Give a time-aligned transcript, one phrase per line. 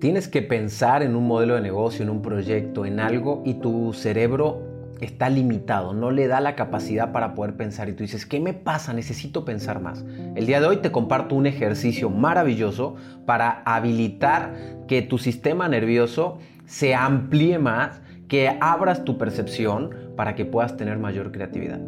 [0.00, 3.92] Tienes que pensar en un modelo de negocio, en un proyecto, en algo y tu
[3.92, 4.62] cerebro
[5.02, 8.54] está limitado, no le da la capacidad para poder pensar y tú dices, ¿qué me
[8.54, 8.94] pasa?
[8.94, 10.02] Necesito pensar más.
[10.34, 14.54] El día de hoy te comparto un ejercicio maravilloso para habilitar
[14.88, 20.98] que tu sistema nervioso se amplíe más, que abras tu percepción para que puedas tener
[20.98, 21.80] mayor creatividad.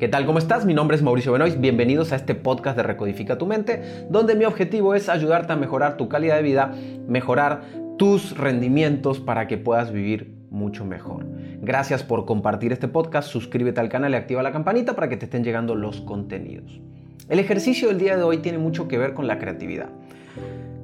[0.00, 0.24] ¿Qué tal?
[0.24, 0.64] ¿Cómo estás?
[0.64, 1.60] Mi nombre es Mauricio Benoist.
[1.60, 5.98] Bienvenidos a este podcast de Recodifica tu mente, donde mi objetivo es ayudarte a mejorar
[5.98, 6.72] tu calidad de vida,
[7.06, 7.64] mejorar
[7.98, 11.26] tus rendimientos para que puedas vivir mucho mejor.
[11.60, 15.26] Gracias por compartir este podcast, suscríbete al canal y activa la campanita para que te
[15.26, 16.80] estén llegando los contenidos.
[17.28, 19.90] El ejercicio del día de hoy tiene mucho que ver con la creatividad.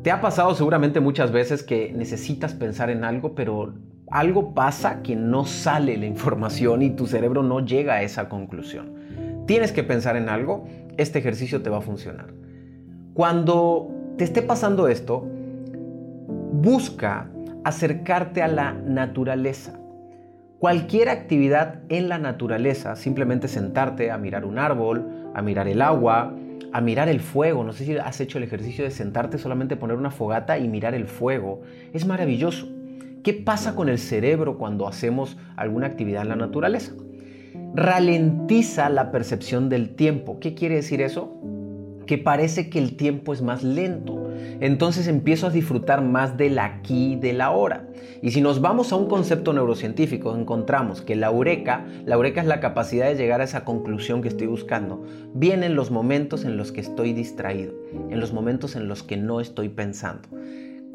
[0.03, 3.73] Te ha pasado seguramente muchas veces que necesitas pensar en algo, pero
[4.11, 8.96] algo pasa que no sale la información y tu cerebro no llega a esa conclusión.
[9.47, 12.27] Tienes que pensar en algo, este ejercicio te va a funcionar.
[13.15, 15.25] Cuando te esté pasando esto,
[16.53, 17.31] busca
[17.65, 19.79] acercarte a la naturaleza.
[20.59, 26.35] Cualquier actividad en la naturaleza, simplemente sentarte a mirar un árbol, a mirar el agua,
[26.73, 27.63] a mirar el fuego.
[27.63, 30.95] No sé si has hecho el ejercicio de sentarte solamente poner una fogata y mirar
[30.95, 31.61] el fuego.
[31.93, 32.69] Es maravilloso.
[33.23, 36.93] ¿Qué pasa con el cerebro cuando hacemos alguna actividad en la naturaleza?
[37.75, 40.39] Ralentiza la percepción del tiempo.
[40.41, 41.41] ¿Qué quiere decir eso?
[42.07, 44.27] Que parece que el tiempo es más lento
[44.61, 47.87] entonces empiezo a disfrutar más del aquí y del ahora.
[48.23, 52.47] Y si nos vamos a un concepto neurocientífico, encontramos que la eureka, la eureka es
[52.47, 55.05] la capacidad de llegar a esa conclusión que estoy buscando,
[55.35, 57.75] viene en los momentos en los que estoy distraído,
[58.11, 60.29] en los momentos en los que no estoy pensando.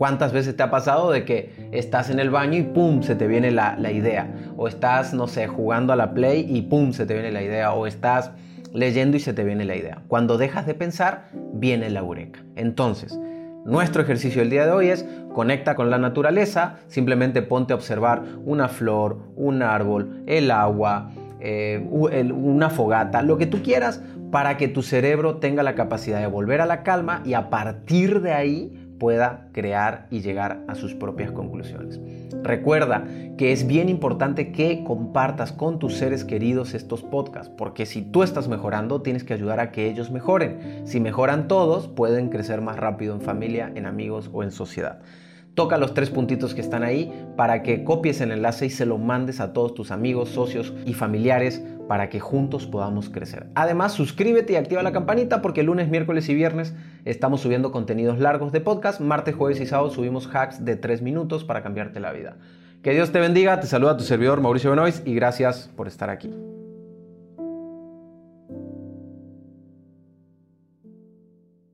[0.01, 3.27] ¿Cuántas veces te ha pasado de que estás en el baño y pum, se te
[3.27, 4.33] viene la, la idea?
[4.57, 7.73] O estás, no sé, jugando a la play y pum, se te viene la idea.
[7.73, 8.31] O estás
[8.73, 10.01] leyendo y se te viene la idea.
[10.07, 12.39] Cuando dejas de pensar, viene la eureka.
[12.55, 13.19] Entonces,
[13.63, 18.23] nuestro ejercicio del día de hoy es conecta con la naturaleza, simplemente ponte a observar
[18.43, 24.01] una flor, un árbol, el agua, eh, una fogata, lo que tú quieras
[24.31, 28.21] para que tu cerebro tenga la capacidad de volver a la calma y a partir
[28.21, 31.99] de ahí pueda crear y llegar a sus propias conclusiones.
[32.43, 33.03] Recuerda
[33.35, 38.21] que es bien importante que compartas con tus seres queridos estos podcasts, porque si tú
[38.21, 40.83] estás mejorando, tienes que ayudar a que ellos mejoren.
[40.85, 44.99] Si mejoran todos, pueden crecer más rápido en familia, en amigos o en sociedad.
[45.53, 48.97] Toca los tres puntitos que están ahí para que copies el enlace y se lo
[48.97, 53.47] mandes a todos tus amigos, socios y familiares para que juntos podamos crecer.
[53.53, 56.73] Además, suscríbete y activa la campanita porque lunes, miércoles y viernes
[57.03, 59.01] estamos subiendo contenidos largos de podcast.
[59.01, 62.37] Martes, jueves y sábado subimos hacks de tres minutos para cambiarte la vida.
[62.81, 66.31] Que Dios te bendiga, te saluda tu servidor Mauricio Benoist y gracias por estar aquí.